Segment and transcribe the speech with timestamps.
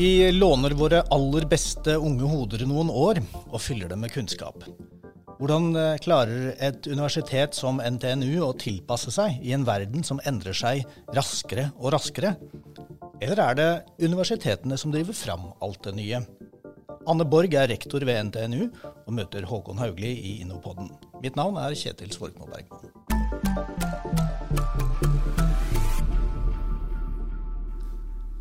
[0.00, 3.18] De låner våre aller beste unge hoder noen år
[3.50, 4.62] og fyller dem med kunnskap.
[5.36, 10.56] Hvordan eh, klarer et universitet som NTNU å tilpasse seg i en verden som endrer
[10.56, 12.32] seg raskere og raskere?
[13.20, 16.22] Eller er det universitetene som driver fram alt det nye?
[17.08, 20.88] Anne Borg er rektor ved NTNU og møter Håkon Haugli i Innopodden.
[21.20, 22.88] Mitt navn er Kjetil Svorkmo Bergman.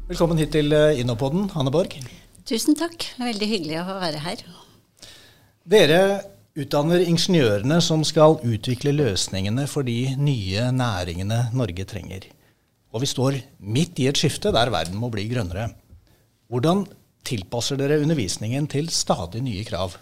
[0.08, 2.00] Velkommen hit til eh, Innopodden, Anne Borg.
[2.48, 3.04] Tusen takk.
[3.20, 4.48] Veldig hyggelig å være her.
[5.68, 6.02] Dere
[6.56, 12.32] utdanner ingeniørene som skal utvikle løsningene for de nye næringene Norge trenger.
[12.90, 15.70] Og vi står midt i et skifte der verden må bli grønnere.
[16.50, 16.88] Hvordan
[17.28, 20.00] tilpasser dere undervisningen til stadig nye krav?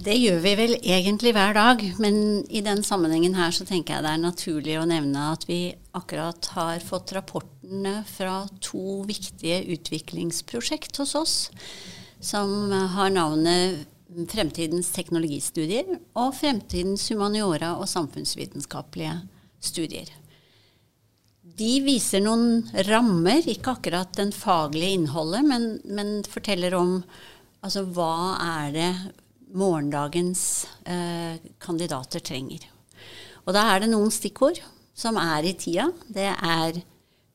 [0.00, 2.14] Det gjør vi vel egentlig hver dag, men
[2.48, 6.46] i den sammenhengen her så tenker jeg det er naturlig å nevne at vi akkurat
[6.54, 11.34] har fått rapportene fra to viktige utviklingsprosjekt hos oss,
[12.22, 13.82] som har navnet
[14.30, 15.86] Fremtidens teknologistudier
[16.18, 19.18] og Fremtidens humaniora og samfunnsvitenskapelige
[19.62, 20.08] studier.
[21.58, 26.98] De viser noen rammer, ikke akkurat den faglige innholdet, men, men forteller om
[27.64, 28.90] altså, hva er det
[29.56, 30.42] morgendagens
[30.84, 32.68] eh, kandidater trenger.
[33.46, 34.60] Og da er det noen stikkord
[34.96, 35.88] som er i tida.
[36.06, 36.82] Det er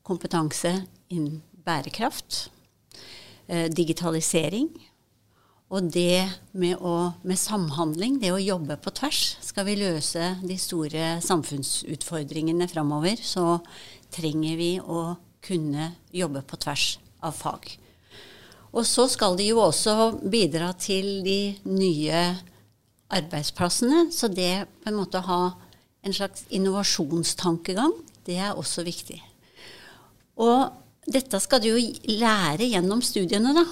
[0.06, 0.72] kompetanse
[1.12, 2.46] innen bærekraft,
[3.48, 4.70] eh, digitalisering,
[5.66, 6.22] og det
[6.54, 9.22] med, å, med, samhandling, det å jobbe på tvers.
[9.42, 13.58] Skal vi løse de store samfunnsutfordringene framover, så
[14.16, 15.14] trenger vi å
[15.46, 17.68] kunne jobbe på tvers av fag.
[18.76, 22.24] Og så skal de jo også bidra til de nye
[23.12, 24.08] arbeidsplassene.
[24.12, 25.42] Så det på en måte å ha
[26.06, 27.94] en slags innovasjonstankegang,
[28.26, 29.20] det er også viktig.
[30.42, 30.68] Og
[31.06, 31.80] dette skal de jo
[32.18, 33.64] lære gjennom studiene, da.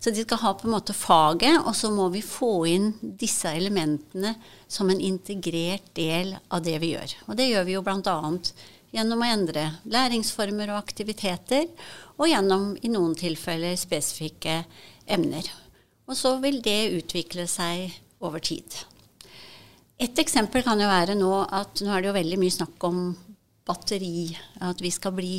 [0.00, 2.88] Så de skal ha på en måte faget, og så må vi få inn
[3.20, 4.32] disse elementene
[4.64, 7.14] som en integrert del av det vi gjør.
[7.28, 8.16] Og det gjør vi jo bl.a.
[8.94, 11.68] gjennom å endre læringsformer og aktiviteter,
[12.18, 14.62] og gjennom i noen tilfeller spesifikke
[15.10, 15.46] emner.
[16.10, 18.66] Og så vil det utvikle seg over tid.
[20.00, 23.00] Et eksempel kan jo være nå at nå er det jo veldig mye snakk om
[23.68, 24.30] batteri.
[24.64, 25.34] At vi skal bli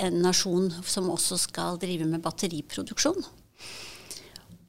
[0.00, 3.20] en nasjon som også skal drive med batteriproduksjon.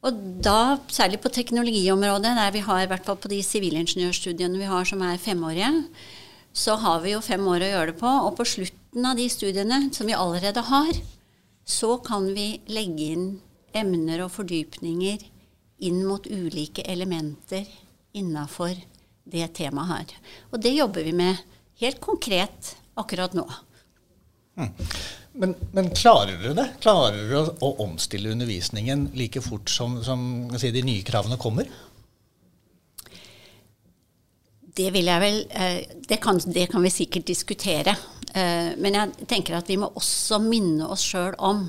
[0.03, 4.67] Og da, særlig på teknologiområdet, der vi har, i hvert fall på de sivilingeniørstudiene vi
[4.67, 5.69] har som er femårige,
[6.53, 8.13] så har vi jo fem år å gjøre det på.
[8.27, 10.93] Og på slutten av de studiene, som vi allerede har,
[11.65, 13.27] så kan vi legge inn
[13.73, 15.23] emner og fordypninger
[15.83, 17.65] inn mot ulike elementer
[18.13, 18.77] innafor
[19.23, 20.15] det temaet her.
[20.51, 21.41] Og det jobber vi med
[21.81, 23.47] helt konkret akkurat nå.
[24.59, 24.69] Mm.
[25.33, 26.67] Men, men, klarer dere det?
[26.83, 30.21] Klarer dere å, å omstille undervisningen like fort som, som
[30.61, 31.71] si, de nye kravene kommer?
[34.73, 37.95] Det vil jeg vel eh, det kan, det kan vi sikkert diskutere.
[38.33, 41.67] Eh, men jeg tenker at vi må også minne oss sjøl om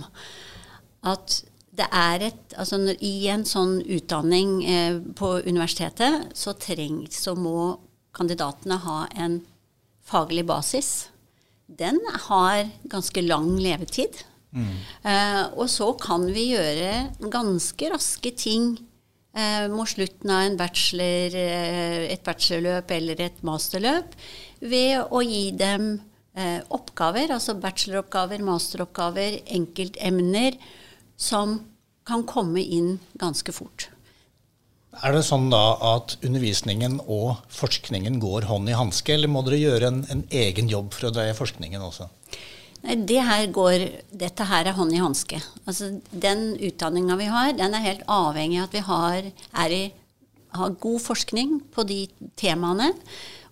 [1.05, 1.43] at
[1.75, 7.75] det er et Altså i en sånn utdanning eh, på universitetet så, treng, så må
[8.15, 9.41] kandidatene ha en
[10.07, 11.09] faglig basis.
[11.67, 11.99] Den
[12.29, 14.21] har ganske lang levetid.
[14.55, 14.77] Mm.
[15.59, 18.77] Og så kan vi gjøre ganske raske ting
[19.71, 24.15] mot slutten av bachelor, eh, et bachelorløp eller et masterløp
[24.63, 25.89] ved å gi dem
[26.37, 30.59] eh, oppgaver, altså bacheloroppgaver, masteroppgaver, enkeltemner,
[31.17, 31.59] som
[32.07, 33.89] kan komme inn ganske fort.
[35.03, 39.59] Er det sånn da at undervisningen og forskningen går hånd i hanske, eller må dere
[39.59, 42.07] gjøre en, en egen jobb for å dreie forskningen også?
[42.85, 45.39] Det her går, Dette her er hånd i hanske.
[45.65, 49.31] Altså, den utdanninga vi har, den er helt avhengig av at vi har,
[49.73, 49.85] i,
[50.59, 52.03] har god forskning på de
[52.37, 52.93] temaene.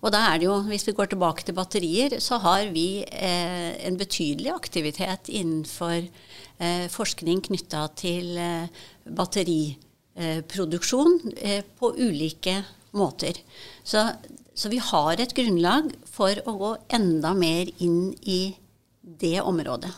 [0.03, 3.71] Og da er det jo, hvis vi går tilbake til batterier, så har vi eh,
[3.87, 8.67] en betydelig aktivitet innenfor eh, forskning knytta til eh,
[9.07, 12.63] batteriproduksjon eh, på ulike
[12.99, 13.33] måter.
[13.81, 14.11] Så,
[14.53, 18.55] så, vi har et grunnlag for å gå enda mer inn i
[19.03, 19.91] det området.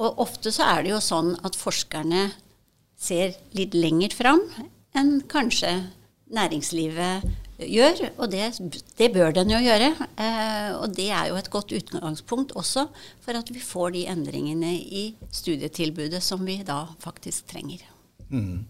[0.00, 2.28] Og ofte så er det jo sånn at forskerne
[2.98, 4.42] ser litt lenger fram
[4.94, 5.70] enn kanskje
[6.34, 7.24] næringslivet
[7.58, 8.48] gjør, og det,
[8.98, 9.92] det, bør den jo gjøre.
[10.18, 12.88] Eh, og det er jo et godt utgangspunkt også
[13.22, 17.84] for at vi får de endringene i studietilbudet som vi da faktisk trenger.
[18.30, 18.64] Mm.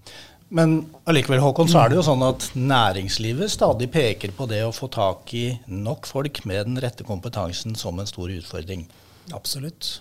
[0.55, 0.75] Men
[1.09, 4.91] allikevel, Håkon, så er det jo sånn at næringslivet stadig peker på det å få
[4.93, 8.85] tak i nok folk med den rette kompetansen som en stor utfordring.
[9.33, 10.01] Absolutt.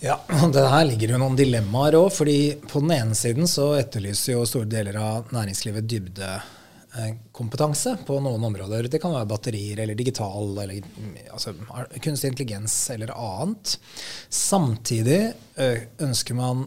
[0.00, 0.20] Ja,
[0.54, 2.12] det her ligger jo noen dilemmaer òg.
[2.14, 2.38] fordi
[2.70, 6.38] på den ene siden så etterlyser jo store deler av næringslivet dybde
[6.96, 8.88] Eh, kompetanse på noen områder.
[8.88, 10.80] Det kan være batterier eller digital eller
[11.30, 11.52] altså,
[12.00, 13.76] kunstig intelligens eller annet.
[14.32, 15.20] Samtidig
[16.00, 16.64] ønsker man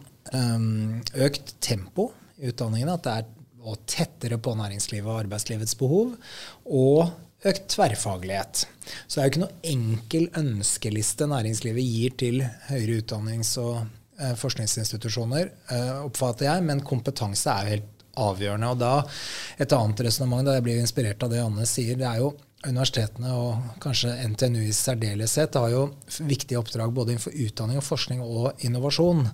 [1.26, 6.14] økt tempo i utdanningen, at det er tettere på næringslivet og arbeidslivets behov.
[6.70, 7.10] Og
[7.48, 8.66] økt tverrfaglighet.
[9.06, 13.82] Så det er jo ikke noe enkel ønskeliste næringslivet gir til høyere utdannings- og
[14.38, 15.48] forskningsinstitusjoner,
[16.04, 18.70] oppfatter jeg, men kompetanse er jo helt avgjørende.
[18.70, 18.94] Og da,
[19.58, 23.32] Et annet resonnement, da jeg blir inspirert av det Anne sier, det er jo universitetene
[23.34, 25.82] og kanskje NTNU i særdeleshet har jo
[26.22, 29.24] viktige oppdrag både innenfor utdanning og forskning og innovasjon.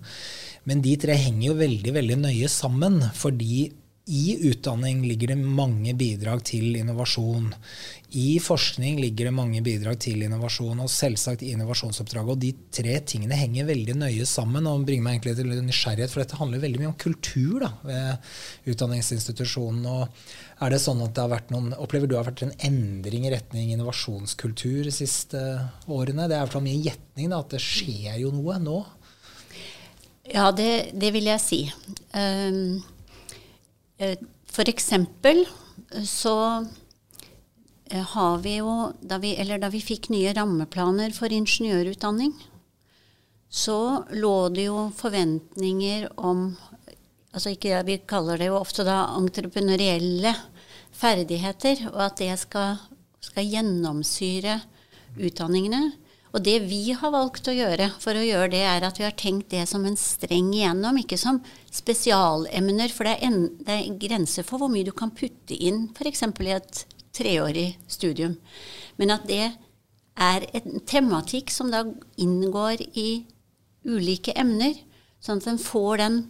[0.64, 3.02] Men de tre henger jo veldig veldig nøye sammen.
[3.14, 3.72] fordi
[4.08, 7.50] i utdanning ligger det mange bidrag til innovasjon.
[8.16, 12.32] I forskning ligger det mange bidrag til innovasjon, og selvsagt i innovasjonsoppdraget.
[12.32, 16.24] Og de tre tingene henger veldig nøye sammen og bringer meg egentlig til nysgjerrighet, for
[16.24, 19.84] dette handler veldig mye om kultur da, ved utdanningsinstitusjonen.
[19.92, 23.28] og er det sånn at det har vært noen, Opplever du har vært en endring
[23.28, 25.42] i retning innovasjonskultur de siste
[25.84, 26.30] årene?
[26.32, 28.78] Det er for mye gjetning da, at det skjer jo noe nå?
[30.32, 31.66] Ja, det, det vil jeg si.
[32.16, 32.80] Um,
[34.48, 35.44] for eksempel
[36.06, 36.36] så
[37.90, 42.34] Eh, har vi jo da vi, Eller da vi fikk nye rammeplaner for ingeniørutdanning,
[43.48, 46.50] så lå det jo forventninger om
[47.32, 50.34] altså ikke, Vi kaller det jo ofte da entreprenørielle
[50.92, 52.76] ferdigheter, og at det skal,
[53.20, 54.60] skal gjennomsyre
[55.16, 55.92] utdanningene.
[56.34, 59.16] Og det vi har valgt å gjøre for å gjøre det, er at vi har
[59.16, 61.40] tenkt det som en streng igjennom, ikke som
[61.72, 62.92] spesialemner.
[62.92, 66.26] For det er, en, det er grenser for hvor mye du kan putte inn f.eks.
[66.28, 66.84] i et
[67.16, 68.36] treårig studium.
[69.00, 69.46] Men at det
[70.18, 71.84] er en tematikk som da
[72.20, 73.24] inngår i
[73.88, 74.74] ulike emner,
[75.22, 76.20] sånn at en får den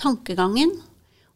[0.00, 0.74] tankegangen.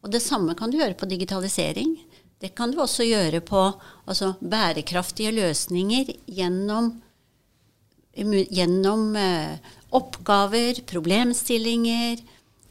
[0.01, 1.95] Og det samme kan du gjøre på digitalisering.
[2.41, 3.61] Det kan du også gjøre på
[4.09, 6.95] altså, bærekraftige løsninger gjennom,
[8.15, 9.57] gjennom eh,
[9.95, 12.21] oppgaver, problemstillinger,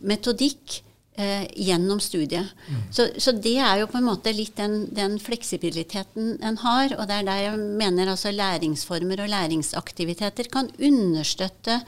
[0.01, 0.81] metodikk
[1.17, 2.53] eh, gjennom studiet.
[2.69, 2.83] Mm.
[2.93, 6.95] Så, så, det er jo på en måte litt den, den, fleksibiliteten en har.
[6.99, 11.81] Og det er der jeg mener altså læringsformer og læringsaktiviteter kan understøtte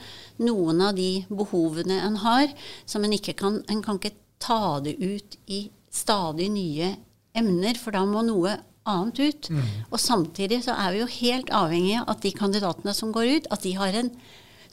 [0.43, 2.53] noen av de behovene en har,
[2.85, 6.95] som en ikke kan En kan ikke ta det ut i stadig nye
[7.37, 8.57] emner, for da må noe
[8.89, 9.49] annet ut.
[9.49, 9.65] Mm.
[9.91, 13.49] Og samtidig så er vi jo helt avhengige av at de kandidatene som går ut,
[13.51, 14.11] at de har en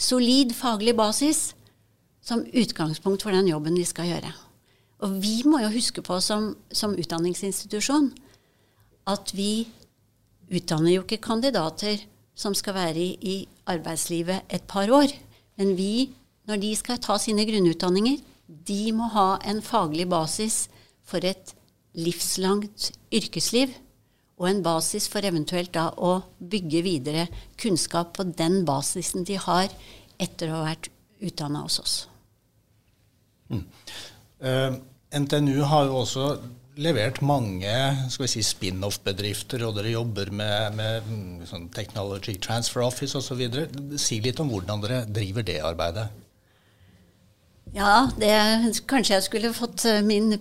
[0.00, 1.50] solid faglig basis
[2.24, 4.32] som utgangspunkt for den jobben de skal gjøre.
[5.00, 8.10] Og vi må jo huske på som, som utdanningsinstitusjon
[9.08, 9.64] at vi
[10.50, 12.02] utdanner jo ikke kandidater
[12.36, 13.36] som skal være i, i
[13.70, 15.12] arbeidslivet et par år.
[15.60, 16.10] Men vi,
[16.48, 20.68] når de skal ta sine grunnutdanninger, de må ha en faglig basis
[21.06, 21.54] for et
[21.94, 23.72] livslangt yrkesliv.
[24.40, 27.26] Og en basis for eventuelt da å bygge videre
[27.60, 29.68] kunnskap på den basisen de har
[30.20, 30.88] etter å ha vært
[31.20, 31.96] utdanna hos oss.
[33.52, 33.66] Mm.
[34.40, 34.78] Uh,
[35.20, 36.30] NTNU har jo også
[36.80, 37.72] levert mange
[38.08, 43.42] skal vi si, spin-off-bedrifter, og dere jobber med, med mm, sånn Technology Transfer Office osv.
[44.00, 46.08] Si litt om hvordan dere driver det arbeidet.
[47.74, 48.32] Ja, det,
[48.90, 50.38] kanskje jeg skulle fått min min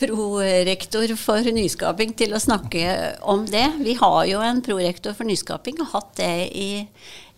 [0.00, 2.84] prorektor for nyskaping til å snakke
[3.24, 3.66] om det.
[3.80, 6.70] Vi har jo en prorektor for nyskaping og hatt det i,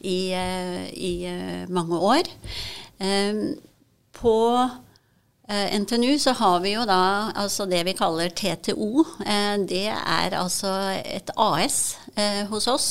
[0.02, 1.14] i, eh, i
[1.70, 2.30] mange år.
[2.98, 3.42] Um,
[4.18, 4.36] på
[5.50, 9.04] Eh, NTNU så har vi jo da altså det vi kaller TTO.
[9.24, 10.68] Eh, det er altså
[11.00, 12.88] et AS eh, hos oss.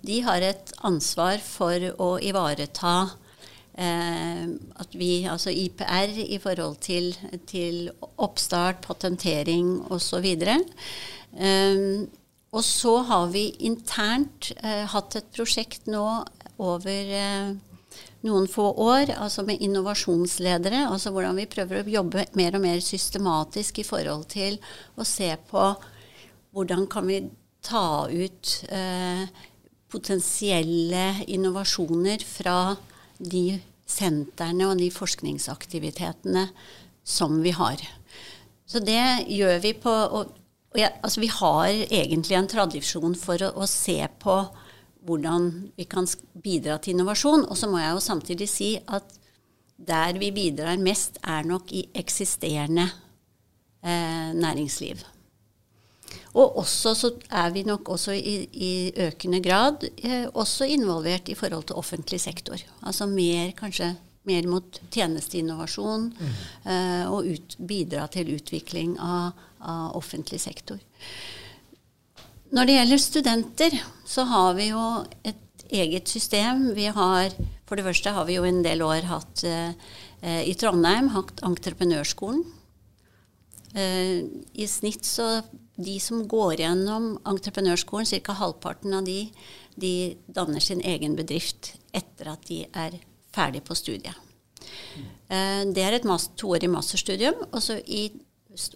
[0.00, 2.94] De har et ansvar for å ivareta
[3.78, 7.12] at vi, altså IPR i forhold til,
[7.46, 10.26] til oppstart, patentering osv.
[11.38, 12.08] Um,
[12.50, 16.04] og så har vi internt hatt et prosjekt nå
[16.58, 17.14] over
[18.26, 20.86] noen få år, altså med innovasjonsledere.
[20.90, 24.58] altså Hvordan vi prøver å jobbe mer og mer systematisk i forhold til
[24.98, 25.70] å se på
[26.56, 27.22] hvordan kan vi
[27.62, 29.24] ta ut eh,
[29.92, 32.58] potensielle innovasjoner fra
[33.18, 36.48] de sentrene og de forskningsaktivitetene
[37.08, 37.82] som vi har.
[38.68, 40.34] Så det gjør vi på og
[40.76, 44.34] ja, altså vi har egentlig en tradisjon for å, å, se på
[45.08, 45.48] hvordan
[45.78, 46.06] vi kan
[46.44, 47.46] bidra til innovasjon.
[47.48, 49.16] Og så må jeg jo samtidig si at
[49.78, 52.84] der vi bidrar mest, er nok i eksisterende
[53.80, 55.00] eh, næringsliv.
[56.38, 58.72] Og også så er vi nok også i, i
[59.08, 62.60] økende grad eh, også involvert i forhold til offentlig sektor.
[62.82, 63.94] Altså mer kanskje
[64.28, 66.38] mer mot tjenesteinnovasjon mm.
[66.68, 70.80] eh, og ut, bidra til utvikling av, av, offentlig sektor.
[72.54, 74.84] Når det gjelder studenter, så har vi jo
[75.28, 76.70] et eget system.
[76.76, 77.34] Vi har,
[77.68, 79.72] for det første har vi jo en del år hatt eh,
[80.48, 82.44] i Trondheim hatt Entreprenørskolen.
[83.76, 84.24] Eh,
[84.56, 85.42] I snitt så
[85.78, 88.34] de som går gjennom entreprenørskolen, ca.
[88.40, 89.28] halvparten av de,
[89.78, 89.92] de
[90.26, 92.98] danner sin egen bedrift etter at de er
[93.34, 94.24] ferdig på studiet.
[95.28, 95.70] Mm.
[95.72, 97.38] det er et toårig masterstudium.
[97.52, 98.08] Og så i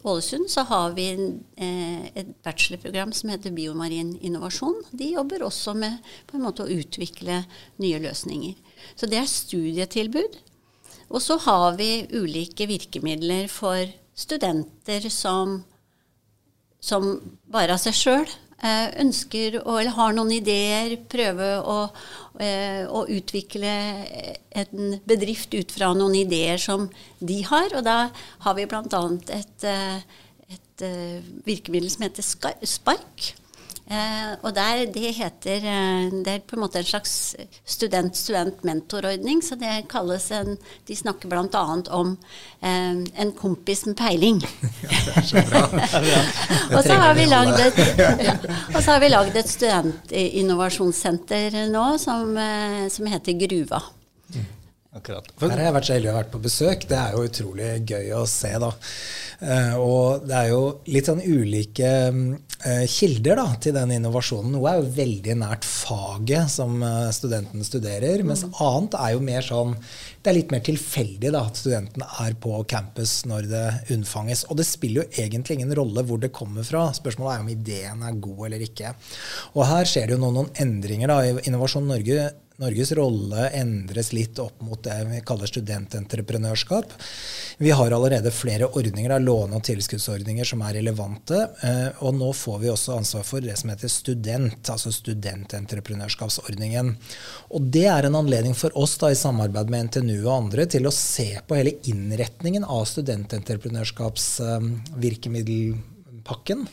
[0.07, 1.09] Ålesund så har vi
[1.57, 4.79] eh, et bachelorprogram som heter Biomarin innovasjon.
[4.93, 7.41] De jobber også med på en måte å utvikle
[7.83, 8.55] nye løsninger.
[8.95, 10.39] Så det er studietilbud.
[11.13, 15.63] Og så har vi ulike virkemidler for studenter som,
[16.83, 17.15] som
[17.53, 21.79] bare av seg sjøl Eh, ønsker å, eller har noen ideer, prøve å,
[22.39, 23.73] eh, å, utvikle
[24.55, 26.87] en bedrift ut fra noen ideer som
[27.19, 27.75] de har.
[27.75, 27.97] Og da
[28.47, 29.03] har vi bl.a.
[29.35, 29.99] et, eh,
[30.47, 30.85] et
[31.43, 33.33] virkemiddel som heter Spark.
[33.91, 37.35] Eh, og der, det heter eh, Det er på en måte en slags
[37.67, 39.43] student-student-mentorordning.
[39.43, 41.83] Så det kalles en De snakker bl.a.
[41.91, 42.17] om
[42.61, 44.43] eh, en kompis med peiling.
[44.83, 45.63] Ja, det er så bra.
[46.77, 48.35] og så har vi lagd et, ja,
[48.75, 53.83] og så har vi lagd et studentinnovasjonssenter nå som, eh, som heter Gruva.
[54.93, 55.25] Akkurat.
[55.41, 56.83] Her har jeg vært så heldig å ha vært på besøk.
[56.89, 58.69] Det er jo utrolig gøy å se, da.
[59.41, 60.61] Uh, og det er jo
[60.93, 62.52] litt sånn ulike uh,
[62.89, 64.55] kilder da, til den innovasjonen.
[64.57, 66.79] Noe er jo veldig nært faget som
[67.15, 68.29] studentene studerer, studerer, mm.
[68.29, 69.77] mens annet er jo mer sånn
[70.23, 74.45] Det er litt mer tilfeldig da, at studentene er på campus når det unnfanges.
[74.51, 76.85] Og det spiller jo egentlig ingen rolle hvor det kommer fra.
[76.95, 78.93] Spørsmålet er om ideen er god eller ikke.
[79.57, 81.11] Og her skjer det jo noen, noen endringer.
[81.11, 82.29] da, Innovasjon Norge
[82.61, 86.93] Norges rolle endres litt opp mot det vi kaller studententreprenørskap.
[87.59, 91.49] Vi har allerede flere ordninger, av låne- og tilskuddsordninger som er relevante.
[91.63, 96.97] Eh, og nå får vi også ansvar for det som heter student, altså studententreprenørskapsordningen.
[97.51, 100.87] Og det er en anledning for oss da, i samarbeid med NTNU og andre til
[100.87, 105.75] å se på hele innretningen av studententreprenørskapsvirkemiddel
[106.27, 106.65] pakken.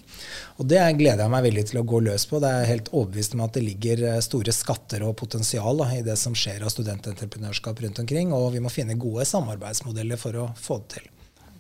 [0.58, 2.42] Og det gleder jeg meg veldig til å gå løs på.
[2.42, 6.04] Det er helt overbevist om at det ligger eh, store skatter og potensial da, i
[6.06, 10.52] det som skjer av studententreprenørskap rundt omkring, og vi må finne gode samarbeidsmodeller for å
[10.60, 11.10] få det til.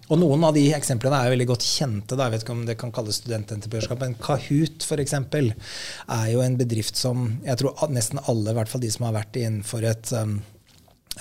[0.10, 2.15] Og Noen av de eksemplene er jo veldig godt kjente.
[2.17, 2.25] Da.
[2.25, 4.00] Jeg vet ikke om det kan kalles studententreprenørskap.
[4.01, 5.13] Men Kahoot f.eks.
[5.13, 9.19] er jo en bedrift som jeg tror nesten alle, i hvert fall de som har
[9.19, 10.39] vært innenfor et um,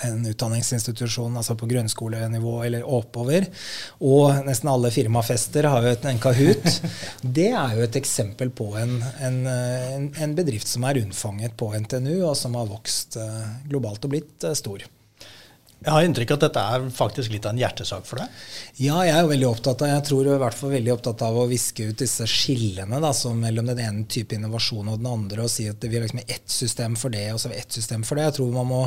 [0.07, 3.47] en utdanningsinstitusjon, altså på grunnskolenivå eller oppover.
[3.99, 6.69] Og nesten alle firmafester har jo en Kahoot.
[7.39, 12.21] Det er jo et eksempel på en, en, en, bedrift som er unnfanget på NTNU,
[12.29, 14.85] og som har vokst eh, globalt og blitt eh, stor.
[15.79, 18.39] Jeg har inntrykk av at dette er faktisk litt av en hjertesak for deg?
[18.83, 20.91] Ja, jeg er jo veldig opptatt av jeg tror jeg er i hvert fall veldig
[20.91, 25.07] opptatt av å viske ut disse skillene da, mellom den ene type innovasjon og den
[25.07, 28.03] andre, og si at vi har liksom ett system for det og så ett system
[28.03, 28.27] for det.
[28.27, 28.81] Jeg tror man må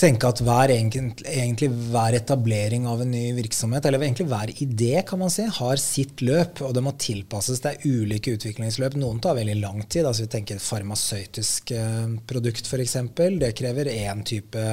[0.00, 5.20] tenke at hver, egentlig, hver etablering av en ny virksomhet, eller egentlig hver idé, kan
[5.22, 7.62] man si, har sitt løp, og det må tilpasses.
[7.62, 8.96] Det er ulike utviklingsløp.
[9.00, 10.06] Noen tar veldig lang tid.
[10.06, 12.98] altså Vi tenker et farmasøytisk eh, produkt, f.eks.
[13.42, 14.66] Det krever én type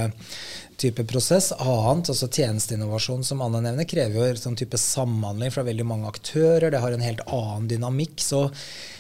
[0.80, 1.52] type prosess.
[1.52, 6.70] Annet, altså tjenesteinnovasjon, som Anne nevner, krever jo sånn type samhandling fra veldig mange aktører.
[6.72, 8.16] Det har en helt annen dynamikk.
[8.24, 8.46] Så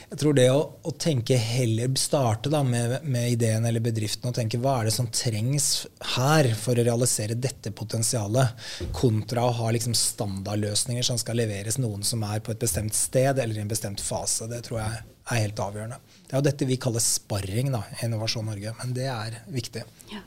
[0.10, 4.36] jeg tror det å, å tenke heller starte da med, med, ideen eller bedriften og
[4.40, 5.68] tenke hva er det som trengs
[6.16, 8.56] her for å realisere dette potensialet,
[8.96, 13.38] kontra å ha liksom standardløsninger som skal leveres noen som er på et bestemt sted
[13.38, 14.50] eller i en bestemt fase.
[14.50, 16.02] Det tror jeg er helt avgjørende.
[16.26, 19.86] Det er jo dette vi kaller sparring da, i Innovasjon Norge, men det er viktig.
[20.10, 20.24] Ja.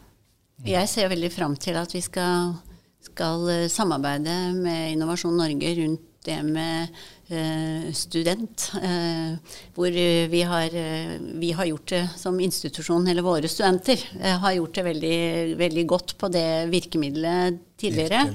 [0.63, 2.55] Jeg ser veldig fram til at vi skal,
[3.03, 6.93] skal samarbeide med Innovasjon Norge rundt det med
[7.31, 8.69] uh, student.
[8.77, 9.35] Uh,
[9.77, 9.93] hvor
[10.33, 14.87] vi har, uh, vi har, gjort det som institusjon, eller våre studenter har gjort det
[14.89, 15.21] veldig,
[15.61, 18.27] veldig, godt på det virkemidlet tidligere.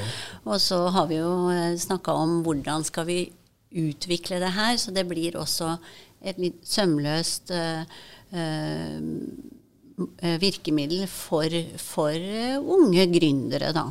[0.45, 1.33] Og så har vi jo
[1.79, 3.21] snakka om hvordan skal vi
[3.77, 5.75] utvikle det her, så det blir også
[6.27, 7.51] et litt sømløst
[9.97, 11.49] Eh, virkemiddel for,
[11.81, 13.71] for eh, unge gründere.
[13.73, 13.87] Da.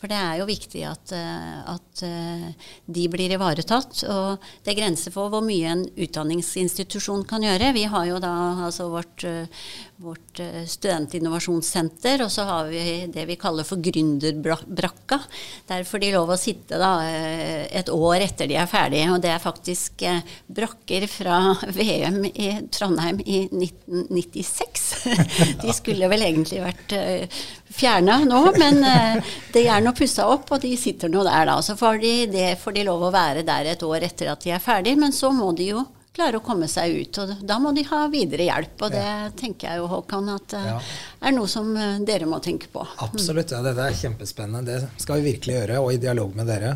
[0.00, 2.02] For det er jo viktig at, at,
[2.88, 4.00] de blir ivaretatt.
[4.08, 7.74] Og det er grenser for hvor mye en utdanningsinstitusjon kan gjøre.
[7.76, 8.32] Vi har jo da
[8.64, 9.26] altså vårt,
[10.00, 10.40] vårt
[10.72, 15.20] studentinnovasjonssenter, og så har vi det vi kaller for gründerbrakka.
[15.68, 19.12] Der får de lov å sitte da et år etter de er ferdige.
[19.12, 20.06] Og det er faktisk
[20.48, 21.42] brakker fra
[21.76, 24.88] VM i Trondheim i 1996.
[25.62, 26.94] De skulle vel egentlig vært
[27.70, 28.80] fjerna nå, men
[29.54, 31.60] det er noe pussa opp, og de sitter nå der da.
[31.62, 34.54] Så får de, det får de lov å være der et år etter at de
[34.54, 37.18] er ferdig, men så må de jo klare å komme seg ut.
[37.22, 38.74] Og da må de ha videre hjelp.
[38.82, 39.28] Og det ja.
[39.38, 40.78] tenker jeg jo, Håkan, at det ja.
[41.28, 42.82] er noe som uh, dere må tenke på.
[43.06, 43.54] Absolutt.
[43.54, 44.64] Ja, dette er kjempespennende.
[44.66, 46.74] Det skal vi virkelig gjøre, og i dialog med dere.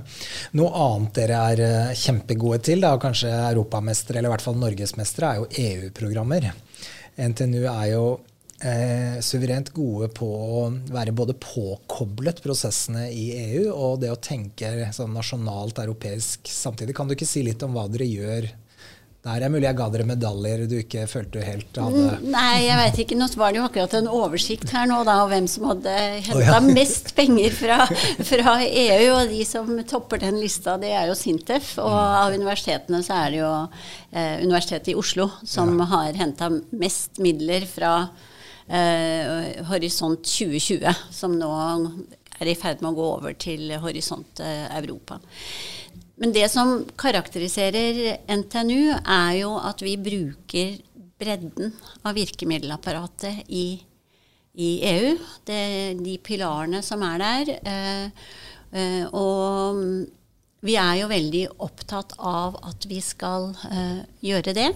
[0.58, 5.32] Noe annet dere er uh, kjempegode til, da, kanskje europamestere, eller i hvert fall norgesmestere,
[5.32, 6.52] er jo EU-programmer.
[7.14, 8.06] NTNU er jo
[8.64, 14.72] eh, suverent gode på å være både påkoblet prosessene i EU og det å tenke
[14.96, 16.96] sånn nasjonalt, europeisk samtidig.
[16.96, 18.52] Kan du ikke si litt om hva dere gjør
[19.24, 22.66] der er mulig jeg ga dere medaljer du ikke følte du helt hadde mm, Nei,
[22.66, 23.16] jeg vet ikke.
[23.16, 25.94] Nå var det jo akkurat en oversikt her nå da, og hvem som hadde
[26.26, 26.58] henta oh, ja.
[26.66, 27.78] mest penger fra,
[28.32, 29.06] fra, EU.
[29.14, 31.72] Og de som topper den lista, det er jo Sintef.
[31.80, 32.18] Og mm.
[32.20, 33.54] av universitetene så er det jo
[34.12, 35.88] eh, Universitetet i Oslo som ja.
[35.94, 37.96] har henta mest midler fra
[38.68, 41.50] eh, Horisont 2020, som nå
[42.40, 45.20] er i ferd med å gå over til Horisont eh, Europa.
[46.20, 50.76] Men det som karakteriserer NTNU, er jo at vi bruker
[51.18, 53.66] bredden av virkemiddelapparatet i,
[54.54, 55.14] i EU.
[55.46, 55.62] Det,
[55.98, 57.54] de pilarene som er der.
[57.66, 58.28] Eh,
[58.78, 59.82] eh, og
[60.64, 64.70] vi er jo veldig opptatt av at vi skal eh, gjøre det.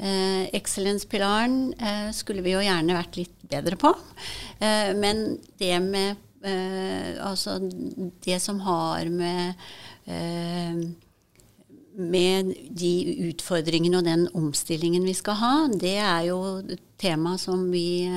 [0.00, 3.92] Eh, Excellence-pilaren eh, skulle vi jo gjerne vært litt bedre på.
[4.58, 7.58] Eh, men det med Altså
[8.24, 9.58] det som har med
[12.00, 12.92] med de
[13.26, 18.08] utfordringene og den omstillingen vi skal ha, det er jo et tema som vi,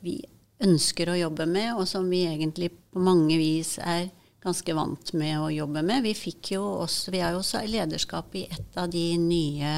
[0.00, 0.16] vi
[0.64, 4.08] ønsker å jobbe med, og som vi egentlig på mange vis er
[4.42, 6.02] ganske vant med å jobbe med.
[6.06, 9.74] Vi, fikk jo også, vi har jo også lederskap i et av de nye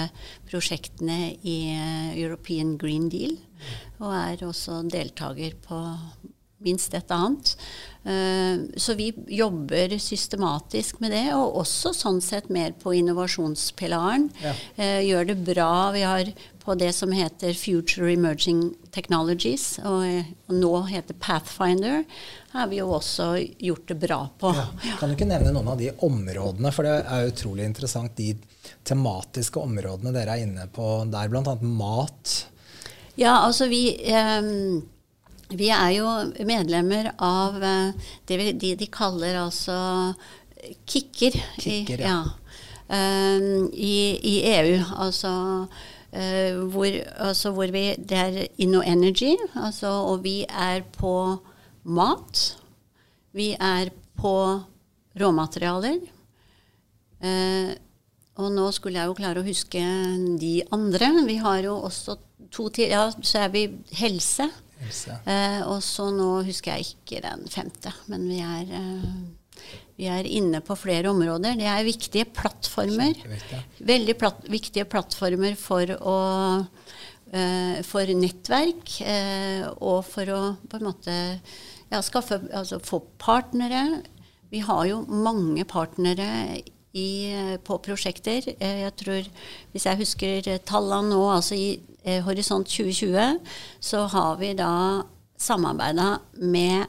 [0.49, 3.37] prosjektene i eh, European Green Deal.
[4.01, 5.81] Og er også deltaker på
[6.65, 7.55] minst et annet.
[8.05, 14.29] Eh, så vi jobber systematisk med det, og også sånn sett mer på innovasjonspilaren.
[14.45, 14.53] Ja.
[14.77, 15.71] Eh, gjør det bra.
[15.95, 16.33] Vi har
[16.65, 20.05] på det som heter Future Emerging Technologies, og,
[20.49, 22.05] og nå heter Pathfinder,
[22.55, 24.53] har vi jo også gjort det bra på.
[24.57, 24.97] Ja.
[25.01, 28.33] Kan du ikke nevne noen av de områdene, for det er utrolig interessant, de
[28.85, 31.57] tematiske områdene dere er inne på der, bl.a.
[31.61, 32.35] mat?
[33.21, 34.53] Ja, altså vi eh,
[35.51, 36.09] vi er jo
[36.47, 39.77] medlemmer av det det de, de kaller altså
[40.87, 41.37] kicker.
[41.59, 42.17] kicker i, ja.
[42.25, 42.41] ja.
[42.85, 44.79] Um, i, i, EU.
[44.97, 45.35] Altså
[46.15, 46.87] Uh, hvor,
[47.19, 51.39] altså hvor, vi Det er InnoEnergy, altså, og vi er på
[51.83, 52.43] mat.
[53.33, 54.61] Vi er på
[55.21, 55.99] råmaterialer.
[57.19, 57.75] Uh,
[58.39, 59.83] og nå skulle jeg jo klare å huske
[60.39, 61.11] de andre.
[61.27, 62.15] Vi har jo også
[62.55, 63.67] to til Ja, så er vi
[63.99, 64.47] helse.
[65.27, 68.71] Uh, og så nå husker jeg ikke den femte, men vi er
[69.95, 71.55] vi er inne på flere områder.
[71.59, 73.15] Det er viktige plattformer.
[73.79, 76.17] Veldig platt, viktige plattformer for å
[77.31, 81.15] eh, for nettverk uh, og for å på en måte
[81.93, 84.03] ja, skaffe, altså få partnere.
[84.51, 86.29] Vi har jo mange partnere
[86.95, 88.51] i, uh, på prosjekter.
[88.59, 89.31] jeg tror,
[89.71, 91.69] hvis jeg husker tallene nå, altså i
[92.05, 93.39] Horisont 2020,
[93.81, 95.03] så har vi da
[95.41, 96.87] samarbeida med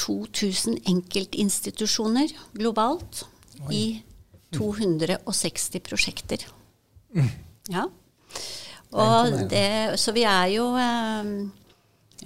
[0.00, 3.24] 2000 enkeltinstitusjoner globalt
[3.68, 3.74] Oi.
[3.74, 3.84] i
[4.56, 6.46] 260 prosjekter.
[7.14, 7.30] Mm.
[7.70, 7.84] Ja.
[8.94, 11.30] Og det, så vi er jo eh,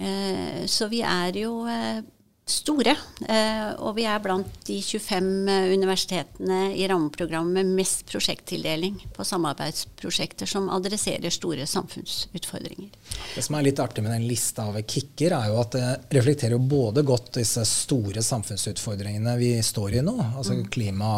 [0.05, 2.03] eh, Så vi er jo eh,
[2.49, 2.95] store.
[3.29, 9.25] Eh, og vi er blant de 25 eh, universitetene i rammeprogrammet med mest prosjekttildeling på
[9.27, 12.89] samarbeidsprosjekter som adresserer store samfunnsutfordringer.
[13.35, 16.61] Det som er litt artig med den lista av kicker, er jo at det reflekterer
[16.61, 20.65] både godt disse store samfunnsutfordringene vi står i nå, altså mm.
[20.73, 21.13] klima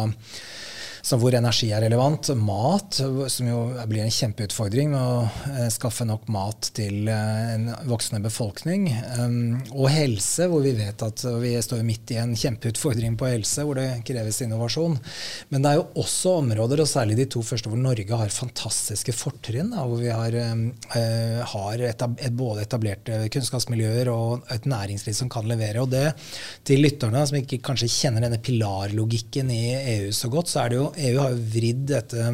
[1.10, 2.30] hvor energi er relevant.
[2.38, 3.00] Mat,
[3.34, 3.58] som jo
[3.90, 8.86] blir en kjempeutfordring med å eh, skaffe nok mat til eh, en voksende befolkning.
[9.18, 13.64] Um, og helse, hvor vi vet at vi står midt i en kjempeutfordring på helse,
[13.66, 14.94] hvor det kreves innovasjon.
[15.50, 19.16] Men det er jo også områder, og særlig de to første, hvor Norge har fantastiske
[19.16, 19.74] fortrinn.
[19.74, 25.82] Hvor vi har, uh, har etab både etablerte kunnskapsmiljøer og et næringsliv som kan levere.
[25.82, 26.14] Og det
[26.68, 29.62] til lytterne som ikke kanskje kjenner denne pilarlogikken i
[29.98, 32.28] EU så godt, så er det jo EU har jo vridd dette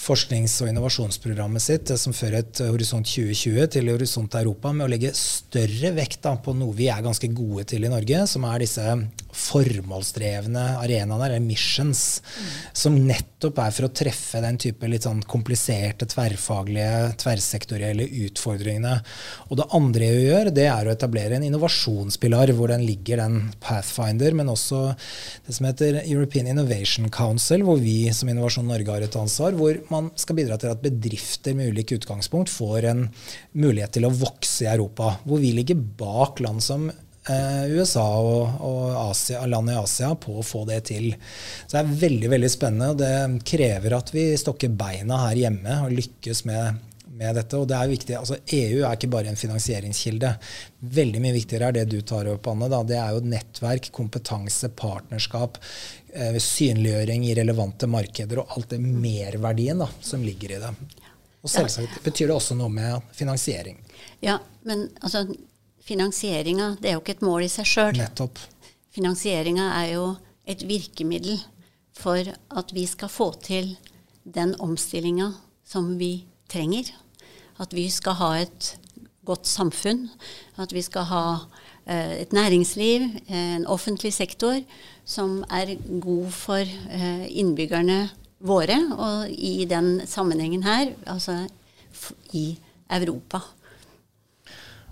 [0.00, 5.12] forsknings- og innovasjonsprogrammet sitt, som før het Horisont 2020, til Horisont Europa, med å legge
[5.16, 8.94] større vekt da, på noe vi er ganske gode til i Norge, som er disse
[9.40, 12.48] formålsdrevne arenaene, eller missions, mm.
[12.82, 18.96] som nettopp er for å treffe den type litt sånn kompliserte, tverrfaglige, tverrsektorielle utfordringene.
[19.50, 23.38] Og det andre EU gjør, det er å etablere en innovasjonspilar, hvor den ligger den
[23.62, 24.82] Pathfinder, men også
[25.46, 29.78] det som heter European Innovation Council, hvor vi som Innovasjon Norge har et ansvar, hvor
[29.92, 33.06] man skal bidra til at bedrifter med ulike utgangspunkt får en
[33.52, 35.16] mulighet til å vokse i Europa.
[35.24, 40.38] Hvor vi ligger bak land som eh, USA og, og Asia, land i Asia på
[40.40, 41.10] å få det til.
[41.66, 42.92] Så det er veldig veldig spennende.
[42.94, 47.58] og Det krever at vi stokker beina her hjemme og lykkes med med dette.
[47.58, 50.32] Og det er viktig, altså EU er ikke bare en finansieringskilde.
[50.98, 52.70] Veldig mye viktigere er det du tar opp, Anne.
[52.70, 52.82] Da.
[52.86, 55.58] Det er jo nettverk, kompetanse, partnerskap,
[56.14, 60.72] eh, synliggjøring i relevante markeder og alt det merverdien da, som ligger i det.
[61.40, 63.78] Og selvsagt betyr det også noe med finansiering.
[64.20, 65.24] Ja, men altså,
[65.84, 68.02] finansieringa det er jo ikke et mål i seg sjøl.
[68.90, 70.04] Finansieringa er jo
[70.50, 71.40] et virkemiddel
[71.96, 73.74] for at vi skal få til
[74.24, 75.32] den omstillinga
[75.66, 76.90] som vi trenger.
[77.60, 78.74] At vi skal ha et
[79.26, 80.08] godt samfunn.
[80.60, 81.24] At vi skal ha
[81.86, 84.58] eh, et næringsliv, en offentlig sektor,
[85.04, 88.02] som er god for eh, innbyggerne
[88.40, 88.80] våre.
[88.96, 91.44] Og i den sammenhengen her, altså
[92.32, 92.58] i
[92.90, 93.42] Europa.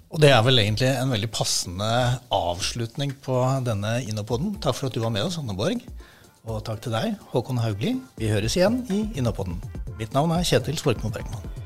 [0.08, 1.88] Og det er vel egentlig en veldig passende
[2.32, 4.54] avslutning på denne Innopoden.
[4.62, 5.84] Takk for at du var med oss, Anne Borg.
[6.48, 7.98] Og takk til deg, Håkon Haugli.
[8.16, 9.60] Vi høres igjen i Innopoden.
[9.98, 11.57] Mitt navn er Kjetil Svorkmo Bregman.